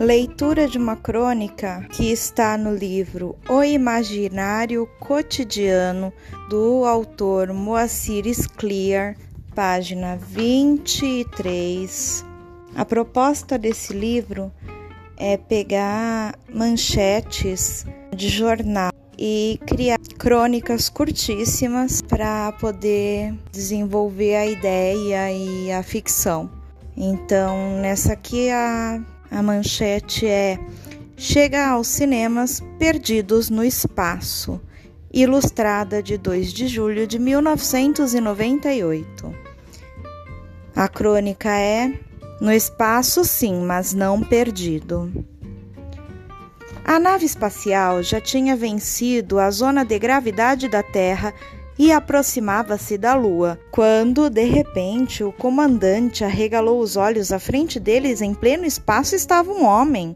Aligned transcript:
Leitura 0.00 0.66
de 0.66 0.78
uma 0.78 0.96
crônica 0.96 1.86
que 1.90 2.10
está 2.10 2.56
no 2.56 2.74
livro 2.74 3.36
O 3.46 3.62
Imaginário 3.62 4.88
Cotidiano 4.98 6.10
do 6.48 6.86
autor 6.86 7.52
Moacir 7.52 8.24
Scliar, 8.26 9.14
página 9.54 10.16
23. 10.16 12.24
A 12.74 12.82
proposta 12.86 13.58
desse 13.58 13.92
livro 13.92 14.50
é 15.18 15.36
pegar 15.36 16.34
manchetes 16.50 17.84
de 18.16 18.30
jornal 18.30 18.92
e 19.18 19.60
criar 19.66 19.98
crônicas 20.16 20.88
curtíssimas 20.88 22.00
para 22.00 22.52
poder 22.52 23.34
desenvolver 23.52 24.36
a 24.36 24.46
ideia 24.46 25.30
e 25.30 25.70
a 25.70 25.82
ficção. 25.82 26.50
Então, 26.96 27.78
nessa 27.82 28.14
aqui 28.14 28.50
a, 28.50 28.98
a 29.30 29.42
manchete 29.42 30.26
é 30.26 30.58
Chega 31.16 31.68
aos 31.68 31.86
cinemas 31.86 32.60
Perdidos 32.78 33.48
no 33.50 33.62
Espaço, 33.62 34.58
ilustrada 35.12 36.02
de 36.02 36.16
2 36.16 36.50
de 36.52 36.66
julho 36.66 37.06
de 37.06 37.18
1998. 37.18 39.34
A 40.74 40.88
crônica 40.88 41.50
é 41.50 41.92
No 42.40 42.50
espaço, 42.50 43.22
sim, 43.22 43.60
mas 43.60 43.92
não 43.92 44.22
perdido. 44.22 45.12
A 46.82 46.98
nave 46.98 47.26
espacial 47.26 48.02
já 48.02 48.18
tinha 48.20 48.56
vencido 48.56 49.38
a 49.38 49.50
zona 49.50 49.84
de 49.84 49.98
gravidade 49.98 50.66
da 50.68 50.82
Terra 50.82 51.34
e 51.80 51.90
aproximava-se 51.92 52.98
da 52.98 53.14
Lua, 53.14 53.58
quando, 53.70 54.28
de 54.28 54.44
repente, 54.44 55.24
o 55.24 55.32
comandante 55.32 56.22
arregalou 56.22 56.78
os 56.78 56.94
olhos 56.94 57.32
à 57.32 57.38
frente 57.38 57.80
deles 57.80 58.20
em 58.20 58.34
pleno 58.34 58.66
espaço 58.66 59.14
estava 59.14 59.50
um 59.50 59.64
homem. 59.64 60.14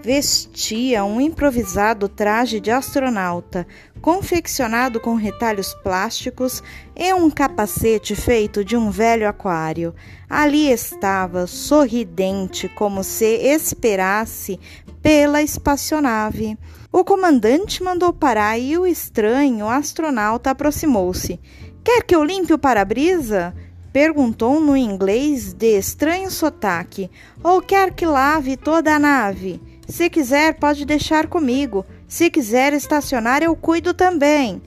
Vestia 0.00 1.04
um 1.04 1.20
improvisado 1.20 2.08
traje 2.08 2.60
de 2.60 2.70
astronauta, 2.70 3.66
confeccionado 4.00 5.00
com 5.00 5.16
retalhos 5.16 5.74
plásticos 5.74 6.62
e 6.96 7.12
um 7.12 7.28
capacete 7.28 8.14
feito 8.14 8.64
de 8.64 8.76
um 8.76 8.90
velho 8.90 9.28
aquário. 9.28 9.92
Ali 10.30 10.70
estava, 10.70 11.48
sorridente, 11.48 12.68
como 12.68 13.02
se 13.02 13.26
esperasse 13.26 14.60
pela 15.02 15.42
espaçonave. 15.42 16.56
O 16.92 17.04
comandante 17.04 17.82
mandou 17.82 18.12
parar 18.12 18.56
e 18.56 18.78
o 18.78 18.86
estranho 18.86 19.68
astronauta 19.68 20.50
aproximou-se. 20.50 21.40
Quer 21.84 22.04
que 22.04 22.14
eu 22.14 22.22
limpe 22.22 22.54
o 22.54 22.58
para-brisa? 22.58 23.52
Perguntou 23.92 24.60
no 24.60 24.76
inglês 24.76 25.52
de 25.52 25.76
estranho 25.76 26.30
sotaque. 26.30 27.10
Ou 27.42 27.60
quer 27.60 27.92
que 27.92 28.06
lave 28.06 28.56
toda 28.56 28.94
a 28.94 28.98
nave? 28.98 29.60
Se 29.88 30.10
quiser, 30.10 30.54
pode 30.54 30.84
deixar 30.84 31.26
comigo. 31.26 31.84
Se 32.06 32.30
quiser 32.30 32.74
estacionar, 32.74 33.42
eu 33.42 33.56
cuido 33.56 33.94
também. 33.94 34.60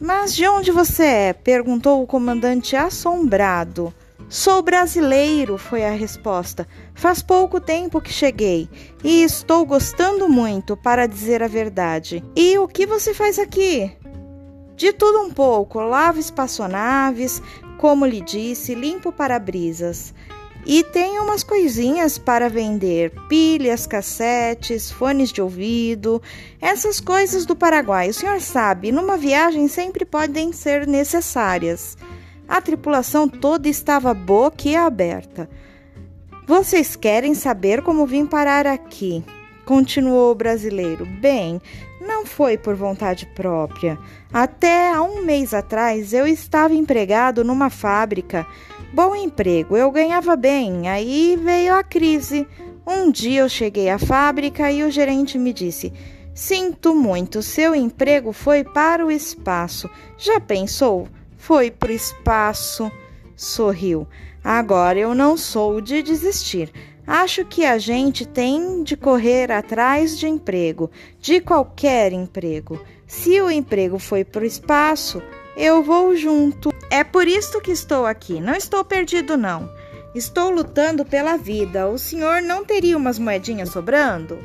Mas 0.00 0.34
de 0.34 0.46
onde 0.48 0.72
você 0.72 1.04
é? 1.04 1.32
perguntou 1.32 2.02
o 2.02 2.06
comandante 2.06 2.74
assombrado. 2.74 3.94
Sou 4.28 4.60
brasileiro, 4.62 5.56
foi 5.56 5.84
a 5.84 5.90
resposta. 5.90 6.66
Faz 6.94 7.22
pouco 7.22 7.60
tempo 7.60 8.00
que 8.00 8.12
cheguei 8.12 8.68
e 9.04 9.22
estou 9.22 9.64
gostando 9.64 10.28
muito, 10.28 10.76
para 10.76 11.06
dizer 11.06 11.42
a 11.42 11.48
verdade. 11.48 12.24
E 12.34 12.58
o 12.58 12.66
que 12.66 12.86
você 12.86 13.14
faz 13.14 13.38
aqui? 13.38 13.90
De 14.74 14.92
tudo 14.92 15.20
um 15.20 15.30
pouco, 15.30 15.80
lavo 15.80 16.18
espaçonaves, 16.18 17.42
como 17.76 18.06
lhe 18.06 18.20
disse, 18.20 18.74
limpo 18.74 19.12
para-brisas. 19.12 20.14
E 20.66 20.84
tenho 20.84 21.22
umas 21.22 21.42
coisinhas 21.42 22.18
para 22.18 22.48
vender: 22.48 23.12
pilhas, 23.28 23.86
cassetes, 23.86 24.90
fones 24.90 25.32
de 25.32 25.40
ouvido, 25.40 26.20
essas 26.60 27.00
coisas 27.00 27.46
do 27.46 27.56
Paraguai. 27.56 28.10
O 28.10 28.14
senhor 28.14 28.40
sabe, 28.40 28.92
numa 28.92 29.16
viagem 29.16 29.68
sempre 29.68 30.04
podem 30.04 30.52
ser 30.52 30.86
necessárias. 30.86 31.96
A 32.46 32.60
tripulação 32.60 33.28
toda 33.28 33.68
estava 33.68 34.12
boquiaberta. 34.12 35.48
Vocês 36.46 36.96
querem 36.96 37.32
saber 37.32 37.80
como 37.80 38.06
vim 38.06 38.26
parar 38.26 38.66
aqui? 38.66 39.24
Continuou 39.64 40.32
o 40.32 40.34
brasileiro. 40.34 41.06
Bem, 41.06 41.62
não 42.00 42.26
foi 42.26 42.58
por 42.58 42.74
vontade 42.74 43.24
própria. 43.36 43.96
Até 44.32 44.92
há 44.92 45.00
um 45.00 45.22
mês 45.22 45.54
atrás 45.54 46.12
eu 46.12 46.26
estava 46.26 46.74
empregado 46.74 47.44
numa 47.44 47.70
fábrica. 47.70 48.44
Bom 48.92 49.14
emprego, 49.14 49.76
eu 49.76 49.88
ganhava 49.92 50.34
bem. 50.34 50.88
Aí 50.88 51.38
veio 51.40 51.74
a 51.76 51.84
crise. 51.84 52.46
Um 52.84 53.10
dia 53.12 53.42
eu 53.42 53.48
cheguei 53.48 53.88
à 53.88 54.00
fábrica 54.00 54.70
e 54.72 54.82
o 54.82 54.90
gerente 54.90 55.38
me 55.38 55.52
disse: 55.52 55.92
Sinto 56.34 56.92
muito, 56.92 57.40
seu 57.40 57.72
emprego 57.72 58.32
foi 58.32 58.64
para 58.64 59.06
o 59.06 59.10
espaço. 59.10 59.88
Já 60.18 60.40
pensou? 60.40 61.06
Foi 61.36 61.70
para 61.70 61.92
o 61.92 61.94
espaço. 61.94 62.90
Sorriu. 63.36 64.08
Agora 64.42 64.98
eu 64.98 65.14
não 65.14 65.36
sou 65.36 65.80
de 65.80 66.02
desistir. 66.02 66.72
Acho 67.06 67.44
que 67.44 67.64
a 67.64 67.78
gente 67.78 68.26
tem 68.26 68.82
de 68.82 68.96
correr 68.96 69.52
atrás 69.52 70.18
de 70.18 70.26
emprego, 70.26 70.90
de 71.20 71.40
qualquer 71.40 72.12
emprego. 72.12 72.80
Se 73.06 73.40
o 73.40 73.50
emprego 73.50 73.98
foi 73.98 74.24
para 74.24 74.42
o 74.42 74.46
espaço, 74.46 75.22
eu 75.56 75.82
vou 75.82 76.16
junto. 76.16 76.70
É 76.90 77.04
por 77.04 77.26
isso 77.26 77.60
que 77.60 77.70
estou 77.70 78.06
aqui. 78.06 78.40
Não 78.40 78.54
estou 78.54 78.84
perdido, 78.84 79.36
não. 79.36 79.70
Estou 80.14 80.50
lutando 80.50 81.04
pela 81.04 81.36
vida. 81.36 81.88
O 81.88 81.98
senhor 81.98 82.42
não 82.42 82.64
teria 82.64 82.96
umas 82.96 83.18
moedinhas 83.18 83.70
sobrando? 83.70 84.38